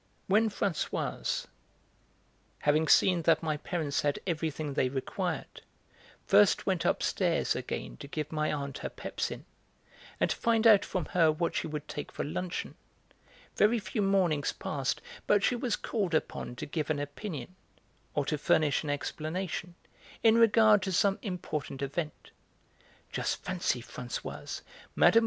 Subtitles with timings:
[0.25, 1.45] When Françoise,
[2.57, 5.61] having seen that my parents had everything they required,
[6.25, 9.45] first went upstairs again to give my aunt her pepsin
[10.19, 12.73] and to find out from her what she would take for luncheon,
[13.55, 17.55] very few mornings pased but she was called upon to give an opinion,
[18.15, 19.75] or to furnish an explanation,
[20.23, 22.31] in regard to some important event.
[23.11, 24.63] "Just fancy, Françoise,
[24.95, 25.19] Mme.